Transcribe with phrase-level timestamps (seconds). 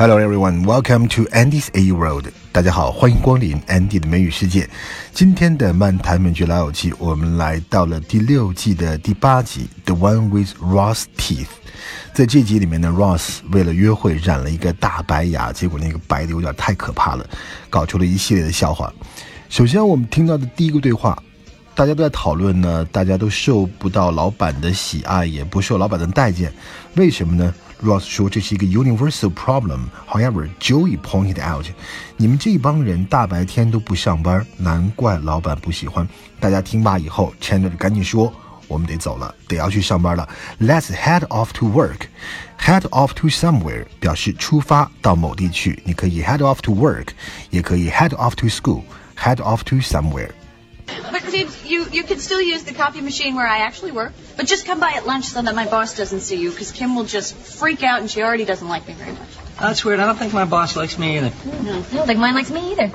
[0.00, 2.28] Hello everyone, welcome to Andy's A World。
[2.52, 4.66] 大家好，欢迎光临 Andy 的美语世界。
[5.12, 11.48] 今天的漫谈美剧老友记，我们来到了第六季的第八集，The One with Ross Teeth。
[12.14, 17.28] 在这集里面呢，Ross 为了约会染了一个大白牙，结果那个白的有点太可怕了，
[17.68, 18.90] 搞出了一系列的笑话。
[19.50, 21.22] 首先我们听到的第一个对话。
[21.72, 26.52] 大家都在讨论呢，大家都受不到老板的喜爱，也不受老板的待见，
[26.94, 31.65] 为什么呢 ？Ross 说这是一个 universal problem。However, Joey pointed out，
[32.17, 36.07] 你们这帮人大白天都不上班，难怪老板不喜欢。
[36.39, 38.33] 大家听罢以后，Chandler 赶紧说，
[38.67, 40.27] 我们得走了，得要去上班了。
[40.59, 42.07] Let's head off to work.
[42.59, 47.09] Head off to somewhere 表示出发到某地去，你可以 head off to work，
[47.49, 50.31] 也可以 head off to school。Head off to somewhere。
[51.10, 54.46] But see, you you can still use the copy machine where I actually work, but
[54.46, 57.04] just come by at lunch so that my boss doesn't see you, because Kim will
[57.04, 59.28] just freak out and she already doesn't like me very much.
[59.58, 60.00] That's weird.
[60.00, 61.32] I don't think my boss likes me either.
[61.62, 62.90] No, I don't think mine likes me either.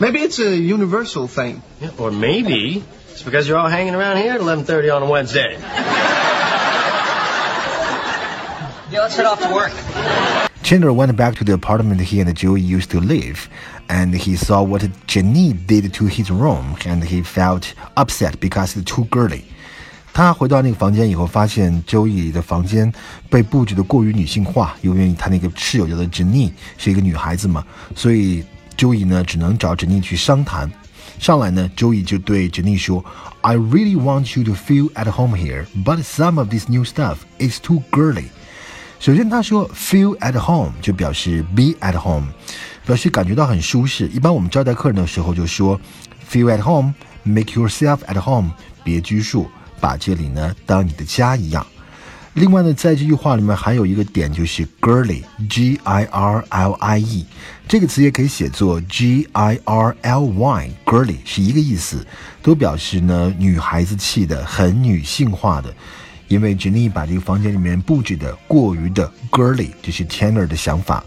[0.00, 1.62] Maybe it's a universal thing.
[1.80, 5.56] Yeah, or maybe it's because you're all hanging around here at 11:30 on a Wednesday.
[8.90, 9.72] Yeah, let's head off to work.
[10.63, 13.47] Chandler went back to the apartment he and Joey used to live,
[13.87, 18.83] and he saw what Jenny did to his room, and he felt upset because it's
[18.83, 19.41] too girly.
[20.13, 22.91] 他回到那个房间以后，发现周易的房间
[23.29, 27.65] 被布置的过于女性化，因为他那个室友叫做 Jenny 是一个女孩子嘛，
[27.95, 28.43] 所以
[28.75, 30.69] 周易呢只能找 Jenny 去商谈。
[31.19, 33.03] 上来呢，周易就对 Jenny 说：“
[33.41, 37.59] I really want you to feel at home here, but some of this new stuff is
[37.59, 38.25] too girly.”
[39.04, 42.26] 首先，他说 feel at home 就表示 be at home，
[42.86, 44.08] 表示感觉到很舒适。
[44.08, 45.78] 一般我们招待客人的时候就说
[46.26, 48.50] feel at home，make yourself at home，
[48.82, 49.46] 别拘束，
[49.78, 51.66] 把这里呢当你的家一样。
[52.32, 57.26] 另外呢，在这句话里面还有一个点就是 girly，g i r l i e
[57.68, 62.06] 这个词也可以写作 g i r l y，girly 是一个意思，
[62.40, 65.74] 都表示呢女孩子气的，很女性化的。
[66.34, 71.04] 因为 Jenny 把这个房间里面布置的过于的 girly，这是 Tanner 的想法。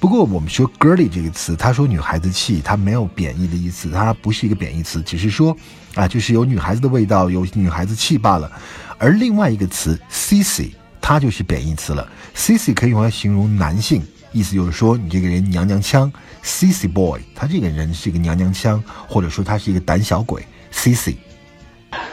[0.00, 5.56] 不过我们说 girly 这个词，他说女孩子气，它没有贬义的意思，它不是一个贬义词，只是说
[5.94, 8.50] 啊，就是有女孩子的味道，有女孩子气罢了。
[8.98, 12.04] 而另外一个词 sissy，它就是贬义词了。
[12.34, 14.02] sissy 可以用来形容男性，
[14.32, 16.12] 意思就是说你这个人娘娘腔
[16.42, 21.14] ，sissy boy，他这个人是一个娘娘腔，或者说他是一个胆小鬼，sissy。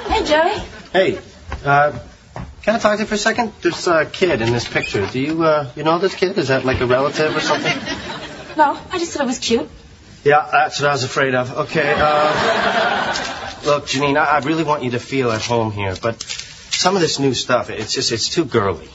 [0.07, 0.61] Hey, Joey.
[0.93, 1.17] Hey,
[1.65, 1.91] uh,
[2.63, 3.53] can I talk to you for a second?
[3.61, 5.05] There's a kid in this picture.
[5.05, 6.37] Do you, uh, you know this kid?
[6.37, 7.77] Is that like a relative or something?
[8.55, 9.67] No, I just thought it was cute.
[10.23, 11.57] Yeah, that's what I was afraid of.
[11.57, 16.21] Okay, uh, look, Janine, I, I really want you to feel at home here, but
[16.21, 18.89] some of this new stuff, it's just, it's too girly.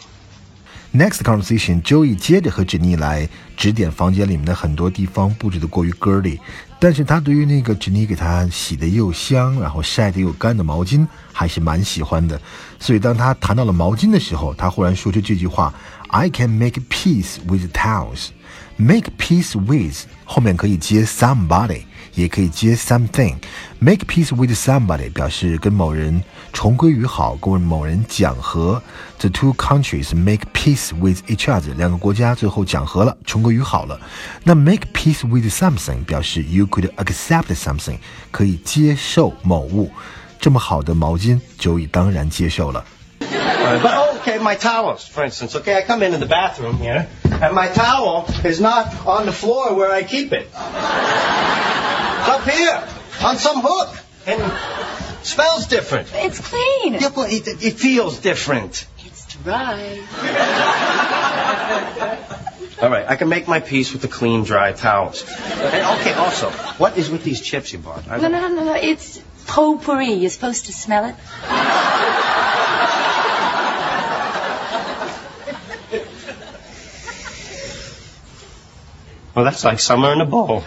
[0.95, 3.29] Next conversation, Joey 接着和 Jenny 来
[3.59, 6.39] 指点房间里面的很多地方布置的过于 girly，
[6.81, 12.41] 但是他对于那个 Jenny 给他洗的又香，然后晒的又干的毛巾还是蛮喜欢的。
[12.81, 15.75] 所以当他谈到了毛巾的时候，他忽然说出这句话
[16.09, 18.29] ：“I can make peace with towels。”
[18.78, 21.84] Make peace with 后面可以接 somebody，
[22.16, 28.82] 也可以接 something。Make peace with somebody 表示跟某人重归于好，跟某人讲和。
[29.20, 34.00] The two countries make peace with each other，两个国家最后讲和了，重归于好了。
[34.44, 37.98] 那 make peace with something 表示 you could accept something，
[38.32, 39.92] 可以接受某物。
[40.40, 42.84] 这么好的毛巾，周易当然接受了。
[44.19, 45.55] Okay, my towels, for instance.
[45.55, 49.75] Okay, I come into the bathroom here, and my towel is not on the floor
[49.75, 50.47] where I keep it.
[50.47, 52.89] It's up here,
[53.23, 53.97] on some hook,
[54.27, 54.43] and
[55.25, 56.11] smells different.
[56.15, 56.95] It's clean.
[56.95, 58.87] Yeah, but it, it feels different.
[59.05, 60.01] It's dry.
[62.83, 65.25] All right, I can make my peace with the clean, dry towels.
[65.29, 68.07] And okay, also, what is with these chips you bought?
[68.07, 68.75] No, no, no, no, no.
[68.75, 70.13] It's potpourri.
[70.13, 71.15] You're supposed to smell it.
[79.39, 80.63] Well, that's like summer in a bowl.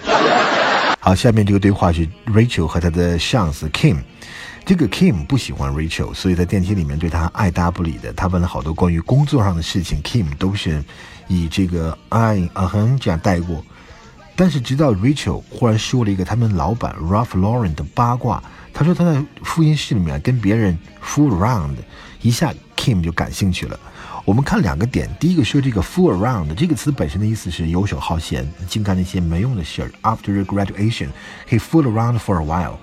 [1.02, 3.98] 好，下面这个对话是 Rachel 和她的上司 Kim。
[4.64, 8.14] 这个 Kim 不喜欢 Rachel，所以在电梯里面对她爱答不理的。
[8.14, 10.82] 他问了好多关于工作上的事情，Kim 都是
[11.28, 13.62] 以这个 I 啊哼这样带过。
[14.38, 18.42] 但是直到 Rachel 忽然说了一个他们老板 Ralph Lauren 的八卦，
[18.74, 21.76] 他说他在复印室里面跟别人 fool around，
[22.22, 23.78] 一下 Kim 就感兴趣了。
[24.24, 29.92] 我们看两个点，第一个说这个 fool around 这个词本身的意思是游手好闲，净干那些没用的事儿。
[30.04, 31.10] After graduation,
[31.50, 32.76] he fooled around for a while。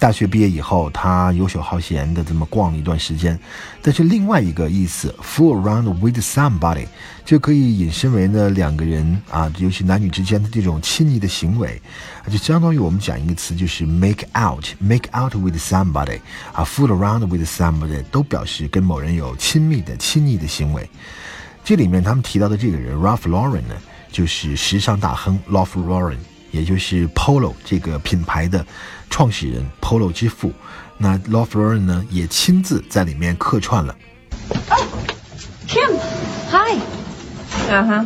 [0.00, 3.38] 大学毕业以后，他游手好闲的这么逛了一段时间。
[3.82, 6.86] 但是另外一个意思，fool around with somebody，
[7.22, 11.78] 就可以引申为呢两个人啊，尤其男女之间的这种亲昵的行为，
[12.30, 16.18] 就相当于我们讲一个词，就是 make out，make out with somebody，
[16.54, 20.88] 啊，fool around with somebody 都表示跟某人有亲密的、亲昵的行为。
[21.62, 23.74] 这里面他们提到的这个人 Ralph Lauren 呢，
[24.10, 26.16] 就是时尚大亨 Ralph Lauren。
[26.51, 28.65] 也就是 Polo 这个品牌的
[29.09, 30.51] 创始人 Polo 之父，
[30.97, 33.95] 那 Ralph Lauren 呢也亲自在里面客串了。
[34.69, 34.85] Oh,
[35.67, 35.97] Kim,
[36.51, 36.79] hi.
[37.67, 38.05] Uh huh.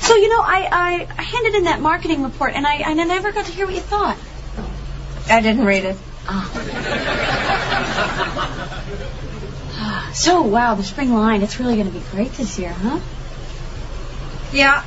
[0.00, 3.30] so you know, I, I handed in that marketing report, and I and I never
[3.32, 4.16] got to hear what you thought.
[5.28, 5.96] I didn't read it.
[6.28, 6.44] Oh.
[10.12, 12.98] so wow, the spring line, it's really going to be great this year, huh?
[14.53, 14.83] Yeah.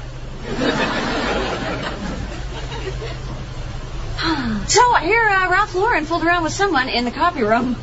[4.67, 7.77] So I hear uh, Ralph Lauren fooled around with someone in the copy room.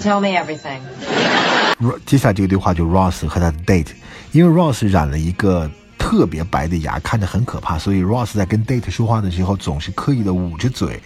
[0.00, 0.80] Tell me everything.
[2.06, 3.88] 接下来这个对话就 Ross 和他的 date，
[4.32, 11.00] 因为 Ross 染了一个特别白的牙，看着很可怕，所以 Ross 在跟 date 说话的时候总是刻意的捂着嘴。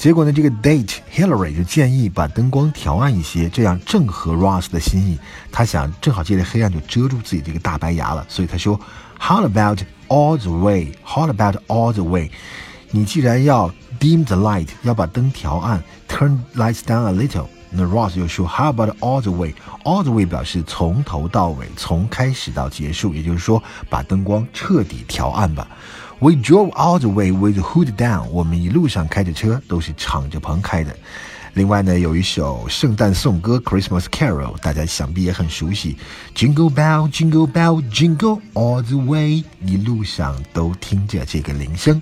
[0.00, 5.18] 结果呢，这个 date Hillary 就建议把灯光调暗一些，这样正合 Ross 的心意。
[5.52, 8.80] 他想正好借着黑暗就遮住自己这个大白牙了，所以他说
[9.20, 10.94] ，How about all the way?
[11.04, 12.30] How about all the way?
[12.90, 13.70] 你既然要
[14.00, 17.44] dim the light，要把灯调暗，turn lights down a little。
[17.70, 25.68] 那 Ross 又说，How about all the way？All the way 表示从头到尾，从开始到结束，也就是说把灯光彻底调暗吧。
[26.18, 28.24] We drove all the way with the hood down。
[28.28, 30.94] 我们一路上开着车都是敞着篷开的。
[31.54, 35.96] 另外呢，有一首圣诞颂歌《Christmas Carol》，大家想必也很熟悉。
[36.34, 39.42] Jingle bell, jingle bell, jingle all the way。
[39.64, 42.00] 一路上都听着这个铃声。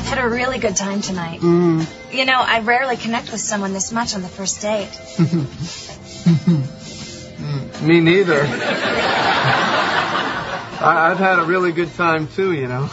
[0.00, 1.40] I've had a really good time tonight.
[1.40, 1.86] Mm.
[2.10, 4.88] You know, I rarely connect with someone this much on the first date.
[7.86, 8.40] Me neither.
[10.80, 12.88] I, I've had a really good time too, you know.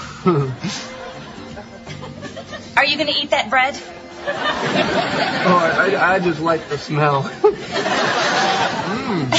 [2.76, 3.76] Are you going to eat that bread?
[4.28, 7.24] oh, I, I, I just like the smell.
[7.24, 9.32] mm.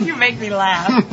[0.06, 0.88] You make me laugh.
[0.88, 1.10] Would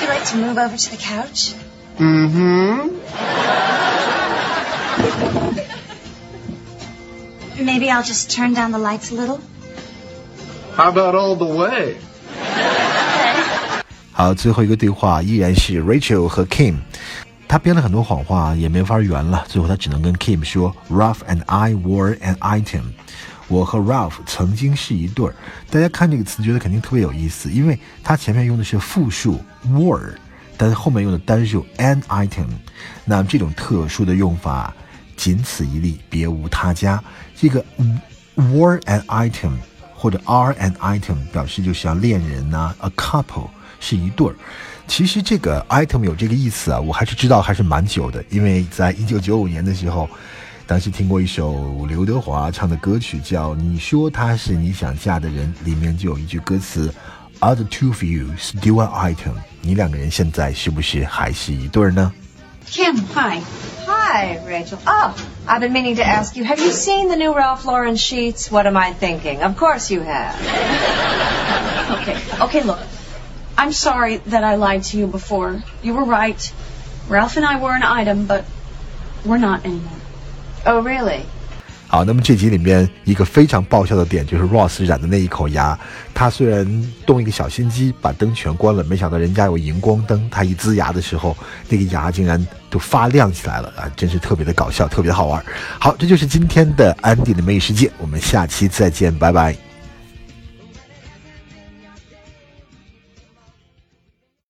[0.00, 1.54] you like to move over to the couch?
[2.00, 2.96] Mm-hmm.
[7.62, 9.38] Maybe I'll just turn down the lights a little.
[10.74, 11.96] How about all the way?
[14.12, 16.76] 好，最后一个对话依然是 Rachel 和 Kim，
[17.46, 19.44] 他编了很多谎话，也没法圆了。
[19.46, 22.84] 最后他只能跟 Kim 说：“Ralph and I were an item。”
[23.48, 25.34] 我和 Ralph 曾经是一对儿。
[25.70, 29.38] 大家看这个词觉得肯定特别有意思，因为它前面用的是复数
[29.68, 30.14] were，
[30.60, 32.46] 但是后面用的单数 an item。
[33.06, 34.74] 那这种特殊的用法
[35.16, 37.02] 仅此一例，别无他家。
[37.34, 37.64] 这个
[38.36, 39.52] were an item
[39.94, 43.48] 或者 are an item 表示就像恋人呐、啊、，a couple。
[43.82, 44.34] 是一对儿。
[44.86, 50.06] 其实这个 item 有这个意思啊，我还是知道还是蛮久的，因为在一九九五年的时候，
[50.66, 56.92] 当时听过一首刘德华唱的歌曲叫《你说他是你想嫁的人》，里面就有一句歌词
[57.39, 59.33] ：Are the two of you still an item？
[59.61, 62.11] 你两个人现在是不是还是一对儿呢？
[62.67, 63.41] Kim, hi.
[63.87, 64.79] Hi, Rachel.
[64.87, 65.13] Oh,
[65.47, 68.51] I've been meaning to ask you, have you seen the new Ralph Lauren sheets?
[68.51, 69.43] What am I thinking?
[69.43, 70.35] Of course you have.
[72.01, 72.79] Okay, okay, look.
[73.55, 75.61] I'm sorry that I lied to you before.
[75.83, 76.51] You were right.
[77.07, 78.45] Ralph and I were an item, but
[79.23, 79.99] we're not anymore.
[80.65, 81.23] Oh, really?
[81.92, 85.76] 好，那么这集里面一个非常爆笑的点就是 Ross 染的那一口牙，
[86.14, 86.64] 他虽然
[87.04, 91.36] 动一个小心机把灯全关了，没想到人家有荧光灯，他一呲牙的时候，
[91.68, 95.44] 那个牙竟然都发亮起来了啊，真是特别的搞笑，特别好玩。
[95.80, 99.69] 好，这就是今天的安迪的美食世界，我们下期再见，拜拜。